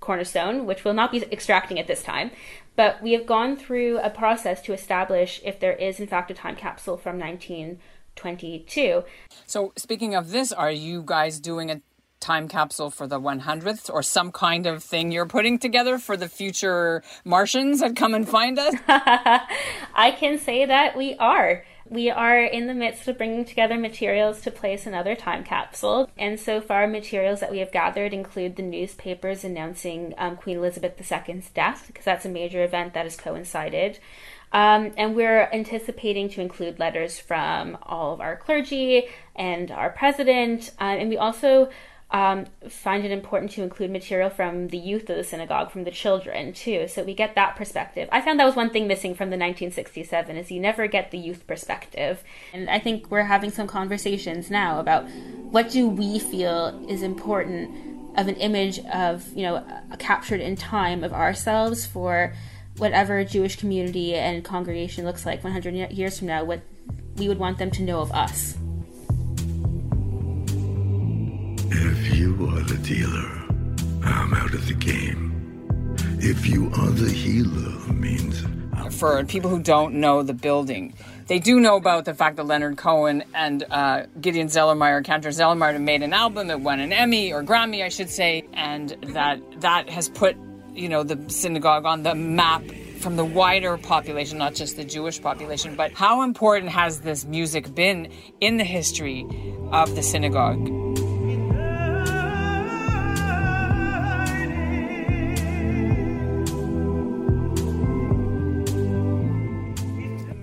cornerstone, 0.00 0.64
which 0.64 0.84
we'll 0.84 0.94
not 0.94 1.10
be 1.10 1.22
extracting 1.32 1.78
at 1.78 1.86
this 1.86 2.02
time. 2.02 2.30
But 2.76 3.02
we 3.02 3.12
have 3.12 3.26
gone 3.26 3.56
through 3.56 3.98
a 3.98 4.10
process 4.10 4.62
to 4.62 4.72
establish 4.72 5.40
if 5.44 5.58
there 5.58 5.72
is, 5.72 5.98
in 5.98 6.06
fact, 6.06 6.30
a 6.30 6.34
time 6.34 6.54
capsule 6.54 6.96
from 6.96 7.18
1922. 7.18 9.02
So, 9.46 9.72
speaking 9.76 10.14
of 10.14 10.30
this, 10.30 10.52
are 10.52 10.70
you 10.70 11.02
guys 11.04 11.40
doing 11.40 11.72
a 11.72 11.80
time 12.20 12.48
capsule 12.48 12.90
for 12.90 13.06
the 13.06 13.20
100th 13.20 13.92
or 13.92 14.02
some 14.02 14.32
kind 14.32 14.66
of 14.66 14.82
thing 14.82 15.12
you're 15.12 15.26
putting 15.26 15.58
together 15.58 15.98
for 15.98 16.16
the 16.16 16.28
future 16.28 17.02
Martians 17.24 17.80
that 17.80 17.96
come 17.96 18.14
and 18.14 18.28
find 18.28 18.58
us? 18.58 18.74
I 18.88 20.14
can 20.18 20.38
say 20.38 20.66
that 20.66 20.96
we 20.96 21.16
are. 21.16 21.64
We 21.90 22.10
are 22.10 22.38
in 22.38 22.66
the 22.66 22.74
midst 22.74 23.08
of 23.08 23.16
bringing 23.16 23.46
together 23.46 23.78
materials 23.78 24.42
to 24.42 24.50
place 24.50 24.86
another 24.86 25.14
time 25.14 25.42
capsule. 25.42 26.10
And 26.18 26.38
so 26.38 26.60
far, 26.60 26.86
materials 26.86 27.40
that 27.40 27.50
we 27.50 27.58
have 27.58 27.72
gathered 27.72 28.12
include 28.12 28.56
the 28.56 28.62
newspapers 28.62 29.42
announcing 29.42 30.12
um, 30.18 30.36
Queen 30.36 30.58
Elizabeth 30.58 31.00
II's 31.00 31.48
death, 31.50 31.84
because 31.86 32.04
that's 32.04 32.26
a 32.26 32.30
major 32.30 32.62
event 32.62 32.92
that 32.92 33.04
has 33.04 33.16
coincided. 33.16 33.98
Um, 34.52 34.92
and 34.96 35.14
we're 35.14 35.48
anticipating 35.52 36.28
to 36.30 36.40
include 36.42 36.78
letters 36.78 37.18
from 37.18 37.78
all 37.82 38.12
of 38.12 38.20
our 38.20 38.36
clergy 38.36 39.08
and 39.34 39.70
our 39.70 39.90
president. 39.90 40.70
Uh, 40.80 40.96
and 40.98 41.08
we 41.08 41.16
also 41.16 41.70
um, 42.10 42.46
find 42.68 43.04
it 43.04 43.10
important 43.10 43.50
to 43.52 43.62
include 43.62 43.90
material 43.90 44.30
from 44.30 44.68
the 44.68 44.78
youth 44.78 45.10
of 45.10 45.16
the 45.16 45.24
synagogue, 45.24 45.70
from 45.70 45.84
the 45.84 45.90
children 45.90 46.54
too, 46.54 46.88
so 46.88 47.02
we 47.02 47.12
get 47.12 47.34
that 47.34 47.54
perspective. 47.54 48.08
I 48.10 48.22
found 48.22 48.40
that 48.40 48.46
was 48.46 48.56
one 48.56 48.70
thing 48.70 48.86
missing 48.86 49.14
from 49.14 49.28
the 49.28 49.36
1967 49.36 50.36
is 50.36 50.50
you 50.50 50.58
never 50.58 50.86
get 50.86 51.10
the 51.10 51.18
youth 51.18 51.46
perspective, 51.46 52.24
and 52.54 52.70
I 52.70 52.78
think 52.78 53.10
we're 53.10 53.24
having 53.24 53.50
some 53.50 53.66
conversations 53.66 54.50
now 54.50 54.80
about 54.80 55.08
what 55.50 55.70
do 55.70 55.86
we 55.86 56.18
feel 56.18 56.82
is 56.88 57.02
important 57.02 57.70
of 58.16 58.26
an 58.26 58.36
image 58.36 58.78
of 58.86 59.28
you 59.36 59.42
know 59.42 59.62
captured 59.98 60.40
in 60.40 60.56
time 60.56 61.04
of 61.04 61.12
ourselves 61.12 61.84
for 61.84 62.32
whatever 62.78 63.22
Jewish 63.22 63.56
community 63.56 64.14
and 64.14 64.42
congregation 64.44 65.04
looks 65.04 65.26
like 65.26 65.44
100 65.44 65.92
years 65.92 66.18
from 66.18 66.28
now. 66.28 66.42
What 66.42 66.62
we 67.16 67.28
would 67.28 67.38
want 67.38 67.58
them 67.58 67.70
to 67.72 67.82
know 67.82 68.00
of 68.00 68.10
us. 68.12 68.56
The 74.68 74.74
game. 74.74 75.96
If 76.20 76.46
you 76.46 76.66
are 76.74 76.90
the 76.90 77.10
healer, 77.10 77.90
means. 77.90 78.44
For 78.98 79.24
people 79.24 79.48
who 79.48 79.62
don't 79.62 79.94
know 79.94 80.22
the 80.22 80.34
building, 80.34 80.92
they 81.26 81.38
do 81.38 81.58
know 81.58 81.76
about 81.76 82.04
the 82.04 82.12
fact 82.12 82.36
that 82.36 82.44
Leonard 82.44 82.76
Cohen 82.76 83.24
and 83.32 83.64
uh, 83.70 84.02
Gideon 84.20 84.48
Zelermyer, 84.48 85.02
Cantor 85.02 85.30
Zelermyer, 85.30 85.80
made 85.80 86.02
an 86.02 86.12
album 86.12 86.48
that 86.48 86.60
won 86.60 86.80
an 86.80 86.92
Emmy 86.92 87.32
or 87.32 87.42
Grammy, 87.42 87.82
I 87.82 87.88
should 87.88 88.10
say, 88.10 88.44
and 88.52 88.90
that 89.14 89.40
that 89.62 89.88
has 89.88 90.10
put 90.10 90.36
you 90.74 90.90
know 90.90 91.02
the 91.02 91.18
synagogue 91.30 91.86
on 91.86 92.02
the 92.02 92.14
map 92.14 92.62
from 92.98 93.16
the 93.16 93.24
wider 93.24 93.78
population, 93.78 94.36
not 94.36 94.54
just 94.54 94.76
the 94.76 94.84
Jewish 94.84 95.18
population. 95.22 95.76
But 95.76 95.92
how 95.92 96.20
important 96.20 96.72
has 96.72 97.00
this 97.00 97.24
music 97.24 97.74
been 97.74 98.12
in 98.42 98.58
the 98.58 98.64
history 98.64 99.26
of 99.72 99.94
the 99.94 100.02
synagogue? 100.02 101.07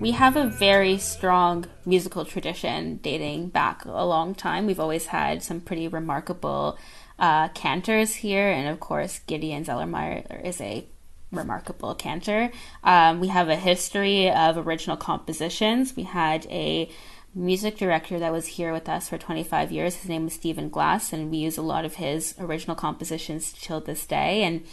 We 0.06 0.12
have 0.12 0.36
a 0.36 0.46
very 0.46 0.98
strong 0.98 1.66
musical 1.84 2.24
tradition 2.24 3.00
dating 3.02 3.48
back 3.48 3.84
a 3.84 4.06
long 4.06 4.36
time. 4.36 4.64
We've 4.64 4.78
always 4.78 5.06
had 5.06 5.42
some 5.42 5.60
pretty 5.60 5.88
remarkable 5.88 6.78
uh, 7.18 7.48
cantors 7.48 8.14
here, 8.14 8.48
and 8.48 8.68
of 8.68 8.78
course, 8.78 9.18
Gideon 9.26 9.64
Zelermyer 9.64 10.44
is 10.44 10.60
a 10.60 10.86
remarkable 11.32 11.96
cantor. 11.96 12.52
Um, 12.84 13.18
we 13.18 13.26
have 13.26 13.48
a 13.48 13.56
history 13.56 14.30
of 14.30 14.56
original 14.56 14.96
compositions. 14.96 15.96
We 15.96 16.04
had 16.04 16.46
a 16.50 16.88
music 17.34 17.76
director 17.76 18.20
that 18.20 18.30
was 18.30 18.46
here 18.46 18.72
with 18.72 18.88
us 18.88 19.08
for 19.08 19.18
25 19.18 19.72
years. 19.72 19.96
His 19.96 20.08
name 20.08 20.22
was 20.22 20.34
Stephen 20.34 20.68
Glass, 20.68 21.12
and 21.12 21.32
we 21.32 21.38
use 21.38 21.58
a 21.58 21.62
lot 21.62 21.84
of 21.84 21.96
his 21.96 22.36
original 22.38 22.76
compositions 22.76 23.52
till 23.60 23.80
this 23.80 24.06
day. 24.06 24.44
And 24.44 24.64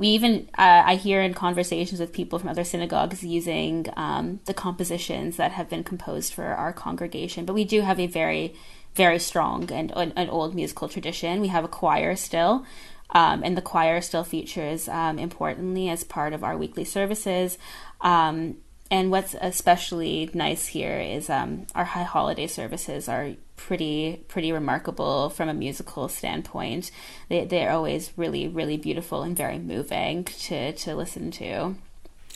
we 0.00 0.08
even 0.08 0.48
uh, 0.56 0.82
I 0.86 0.94
hear 0.94 1.20
in 1.20 1.34
conversations 1.34 2.00
with 2.00 2.14
people 2.14 2.38
from 2.38 2.48
other 2.48 2.64
synagogues 2.64 3.22
using 3.22 3.86
um, 3.98 4.40
the 4.46 4.54
compositions 4.54 5.36
that 5.36 5.52
have 5.52 5.68
been 5.68 5.84
composed 5.84 6.32
for 6.32 6.46
our 6.46 6.72
congregation. 6.72 7.44
But 7.44 7.52
we 7.52 7.64
do 7.64 7.82
have 7.82 8.00
a 8.00 8.06
very 8.06 8.54
very 8.94 9.18
strong 9.18 9.70
and 9.70 9.92
an 9.94 10.30
old 10.30 10.54
musical 10.54 10.88
tradition. 10.88 11.42
We 11.42 11.48
have 11.48 11.64
a 11.64 11.68
choir 11.68 12.16
still. 12.16 12.64
Um, 13.10 13.42
and 13.44 13.56
the 13.56 13.62
choir 13.62 14.00
still 14.00 14.24
features 14.24 14.88
um, 14.88 15.18
importantly 15.18 15.90
as 15.90 16.02
part 16.02 16.32
of 16.32 16.42
our 16.44 16.56
weekly 16.56 16.84
services. 16.84 17.58
Um, 18.00 18.56
and 18.90 19.10
what's 19.10 19.36
especially 19.40 20.30
nice 20.34 20.66
here 20.66 20.98
is 20.98 21.30
um, 21.30 21.66
our 21.74 21.84
high 21.84 22.02
holiday 22.02 22.46
services 22.46 23.08
are 23.08 23.32
pretty 23.56 24.24
pretty 24.26 24.52
remarkable 24.52 25.30
from 25.30 25.48
a 25.48 25.54
musical 25.54 26.08
standpoint. 26.08 26.90
They 27.28 27.44
they're 27.44 27.70
always 27.70 28.12
really 28.16 28.48
really 28.48 28.76
beautiful 28.76 29.22
and 29.22 29.36
very 29.36 29.58
moving 29.58 30.24
to 30.24 30.72
to 30.72 30.94
listen 30.94 31.30
to. 31.32 31.76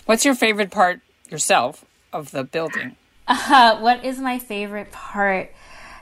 What's 0.06 0.24
your 0.24 0.34
favorite 0.34 0.70
part 0.70 1.00
yourself 1.30 1.84
of 2.12 2.30
the 2.30 2.44
building? 2.44 2.96
Uh, 3.26 3.78
what 3.78 4.04
is 4.04 4.18
my 4.18 4.38
favorite 4.38 4.92
part? 4.92 5.52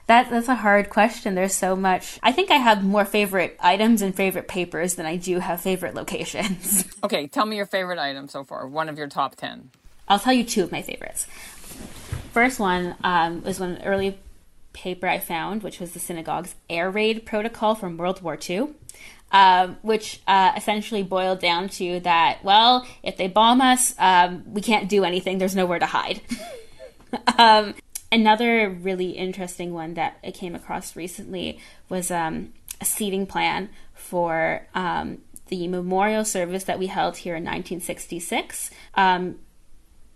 That 0.09 0.29
that's 0.29 0.49
a 0.49 0.57
hard 0.57 0.91
question. 0.91 1.35
There's 1.35 1.55
so 1.55 1.77
much. 1.77 2.19
I 2.23 2.33
think 2.33 2.51
I 2.51 2.57
have 2.57 2.85
more 2.85 3.05
favorite 3.05 3.57
items 3.61 4.03
and 4.03 4.15
favorite 4.15 4.49
papers 4.49 4.97
than 4.97 5.07
I 5.07 5.17
do 5.17 5.39
have 5.39 5.61
favorite 5.61 5.95
locations. 5.95 6.85
okay, 7.05 7.29
tell 7.29 7.47
me 7.47 7.57
your 7.57 7.67
favorite 7.67 8.01
item 8.01 8.27
so 8.29 8.43
far. 8.43 8.67
One 8.67 8.89
of 8.89 8.99
your 8.99 9.07
top 9.07 9.37
ten. 9.37 9.71
I'll 10.13 10.19
tell 10.19 10.35
you 10.35 10.45
two 10.45 10.63
of 10.63 10.71
my 10.71 10.83
favorites. 10.83 11.27
First 12.33 12.61
one 12.61 12.97
um, 13.03 13.43
was 13.45 13.59
one 13.59 13.81
early 13.83 14.19
paper 14.75 15.07
I 15.07 15.19
found, 15.19 15.63
which 15.63 15.81
was 15.81 15.93
the 15.93 15.99
synagogue's 15.99 16.55
air 16.69 16.91
raid 16.91 17.25
protocol 17.25 17.75
from 17.75 17.97
World 17.97 18.21
War 18.21 18.39
II. 18.39 18.75
Um, 19.31 19.79
which 19.81 20.21
uh, 20.27 20.53
essentially 20.55 21.03
boiled 21.03 21.41
down 21.41 21.71
to 21.71 22.01
that, 22.01 22.45
well, 22.45 22.87
if 23.03 23.17
they 23.17 23.29
bomb 23.29 23.63
us, 23.63 23.95
um, 23.99 24.45
we 24.45 24.61
can't 24.61 24.91
do 24.91 25.05
anything. 25.05 25.39
There's 25.39 25.57
nowhere 25.57 25.79
to 25.79 25.87
hide. 25.87 26.21
um, 27.39 27.75
another 28.13 28.69
really 28.69 29.13
interesting 29.13 29.73
one 29.73 29.95
that 29.95 30.19
I 30.23 30.33
came 30.33 30.55
across 30.55 30.95
recently 30.95 31.59
was 31.89 32.11
um, 32.11 32.53
a 32.83 32.85
seating 32.85 33.27
plan 33.27 33.71
for 33.95 34.67
um, 34.75 35.23
the 35.47 35.67
memorial 35.69 36.27
service 36.27 36.65
that 36.65 36.79
we 36.79 36.89
held 36.89 37.17
here 37.17 37.35
in 37.35 37.45
1966. 37.45 38.71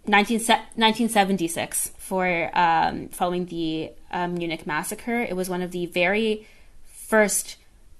19, 0.08 0.38
1976 0.38 1.92
for 1.98 2.50
um, 2.56 3.08
following 3.08 3.46
the 3.46 3.90
um, 4.10 4.34
Munich 4.34 4.66
massacre. 4.66 5.20
It 5.20 5.36
was 5.36 5.50
one 5.50 5.62
of 5.62 5.72
the 5.72 5.86
very 5.86 6.46
first 6.84 7.56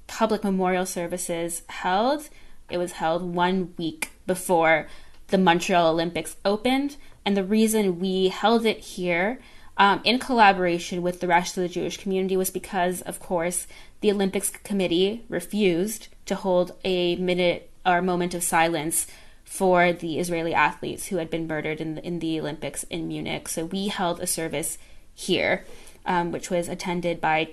public 0.07 0.45
memorial 0.45 0.87
services 0.87 1.63
held. 1.69 2.29
It 2.71 2.79
was 2.79 2.93
held 2.93 3.35
one 3.35 3.75
week 3.77 4.11
before 4.27 4.89
the 5.29 5.39
Montreal 5.39 5.89
Olympics 5.89 6.37
opened. 6.45 6.97
And 7.25 7.37
the 7.37 7.45
reason 7.45 7.99
we 7.99 8.29
held 8.29 8.65
it 8.65 8.79
here 8.79 9.41
um, 9.77 10.01
in 10.05 10.19
collaboration 10.19 11.03
with 11.03 11.21
the 11.21 11.27
rest 11.27 11.57
of 11.57 11.63
the 11.63 11.69
Jewish 11.69 11.97
community 11.99 12.37
was 12.37 12.51
because, 12.51 13.03
of 13.03 13.21
course, 13.21 13.67
the 14.01 14.11
Olympics 14.11 14.51
Committee 14.51 15.25
refused 15.29 16.09
to 16.27 16.35
hold 16.35 16.73
a 16.85 17.17
minute 17.17 17.71
or 17.85 18.01
moment 18.03 18.35
of 18.35 18.43
silence 18.43 19.07
for 19.47 19.93
the 19.93 20.19
Israeli 20.19 20.53
athletes 20.53 21.07
who 21.07 21.17
had 21.17 21.31
been 21.31 21.47
murdered 21.47 21.81
in 21.81 21.95
the, 21.95 22.05
in 22.05 22.19
the 22.19 22.39
Olympics 22.39 22.83
in 22.85 23.09
Munich. 23.09 23.49
So 23.49 23.65
we 23.65 23.87
held 23.87 24.21
a 24.21 24.27
service 24.27 24.77
here, 25.15 25.65
um, 26.05 26.33
which 26.33 26.51
was 26.51 26.69
attended 26.69 27.21
by 27.21 27.51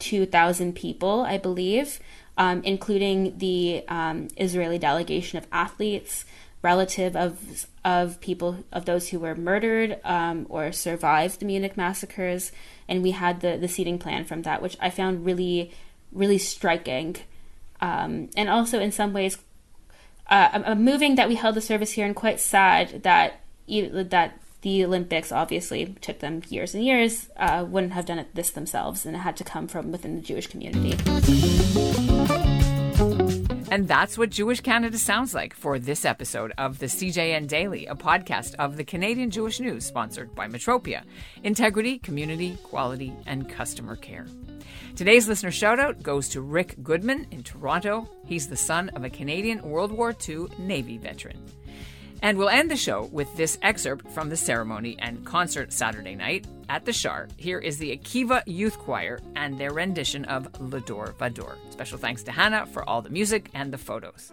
2,000 0.00 0.74
people, 0.74 1.22
I 1.22 1.38
believe, 1.38 2.00
um, 2.36 2.62
including 2.64 3.38
the 3.38 3.84
um, 3.88 4.28
Israeli 4.36 4.78
delegation 4.78 5.38
of 5.38 5.46
athletes, 5.52 6.24
relative 6.62 7.16
of 7.16 7.66
of 7.82 8.20
people 8.20 8.62
of 8.70 8.84
those 8.84 9.08
who 9.08 9.18
were 9.18 9.34
murdered 9.34 9.98
um, 10.04 10.46
or 10.50 10.72
survived 10.72 11.40
the 11.40 11.46
Munich 11.46 11.76
massacres, 11.76 12.52
and 12.88 13.02
we 13.02 13.12
had 13.12 13.40
the 13.40 13.56
the 13.56 13.68
seating 13.68 13.98
plan 13.98 14.24
from 14.24 14.42
that, 14.42 14.60
which 14.60 14.76
I 14.80 14.90
found 14.90 15.24
really 15.24 15.70
really 16.12 16.38
striking, 16.38 17.16
um, 17.80 18.30
and 18.36 18.48
also 18.48 18.80
in 18.80 18.92
some 18.92 19.12
ways 19.12 19.38
uh, 20.30 20.74
moving 20.76 21.16
that 21.16 21.28
we 21.28 21.34
held 21.34 21.56
the 21.56 21.60
service 21.60 21.92
here, 21.92 22.06
and 22.06 22.14
quite 22.14 22.40
sad 22.40 23.02
that 23.02 23.40
that 23.68 24.40
the 24.62 24.84
Olympics 24.84 25.32
obviously 25.32 25.96
took 26.00 26.18
them 26.18 26.42
years 26.48 26.74
and 26.74 26.84
years, 26.84 27.30
uh, 27.36 27.64
wouldn't 27.66 27.92
have 27.94 28.06
done 28.06 28.18
it 28.18 28.34
this 28.34 28.50
themselves, 28.50 29.06
and 29.06 29.16
it 29.16 29.20
had 29.20 29.36
to 29.36 29.44
come 29.44 29.66
from 29.66 29.90
within 29.90 30.16
the 30.16 30.22
Jewish 30.22 30.46
community. 30.46 30.96
And 33.70 33.86
that's 33.86 34.18
what 34.18 34.30
Jewish 34.30 34.60
Canada 34.60 34.98
sounds 34.98 35.32
like 35.32 35.54
for 35.54 35.78
this 35.78 36.04
episode 36.04 36.52
of 36.58 36.80
the 36.80 36.86
CJN 36.86 37.46
Daily, 37.46 37.86
a 37.86 37.94
podcast 37.94 38.56
of 38.56 38.76
the 38.76 38.82
Canadian 38.82 39.30
Jewish 39.30 39.60
News 39.60 39.84
sponsored 39.84 40.34
by 40.34 40.48
Metropia 40.48 41.04
Integrity, 41.44 42.00
Community, 42.00 42.58
Quality, 42.64 43.12
and 43.26 43.48
Customer 43.48 43.94
Care. 43.94 44.26
Today's 44.96 45.28
listener 45.28 45.52
shoutout 45.52 46.02
goes 46.02 46.28
to 46.30 46.40
Rick 46.40 46.82
Goodman 46.82 47.28
in 47.30 47.44
Toronto. 47.44 48.10
He's 48.26 48.48
the 48.48 48.56
son 48.56 48.88
of 48.90 49.04
a 49.04 49.10
Canadian 49.10 49.62
World 49.62 49.92
War 49.92 50.16
II 50.28 50.46
Navy 50.58 50.98
veteran. 50.98 51.40
And 52.22 52.36
we'll 52.36 52.48
end 52.48 52.70
the 52.70 52.76
show 52.76 53.08
with 53.12 53.34
this 53.36 53.58
excerpt 53.62 54.10
from 54.10 54.28
the 54.28 54.36
ceremony 54.36 54.96
and 54.98 55.24
concert 55.24 55.72
Saturday 55.72 56.14
night 56.14 56.46
at 56.68 56.84
the 56.84 56.92
Shaar. 56.92 57.28
Here 57.36 57.58
is 57.58 57.78
the 57.78 57.96
Akiva 57.96 58.42
Youth 58.46 58.78
Choir 58.78 59.20
and 59.36 59.58
their 59.58 59.72
rendition 59.72 60.24
of 60.26 60.48
L'Dor 60.60 61.14
Vador. 61.18 61.56
Special 61.70 61.98
thanks 61.98 62.22
to 62.24 62.32
Hannah 62.32 62.66
for 62.66 62.88
all 62.88 63.02
the 63.02 63.10
music 63.10 63.50
and 63.54 63.72
the 63.72 63.78
photos. 63.78 64.32